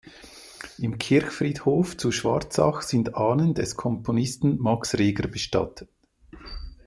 Im 0.79 0.97
Kirchfriedhof 0.97 1.95
zu 1.95 2.11
Schwarzach 2.11 2.81
sind 2.81 3.13
Ahnen 3.13 3.53
des 3.53 3.75
Komponisten 3.77 4.57
Max 4.59 4.97
Reger 4.97 5.27
bestattet. 5.27 5.89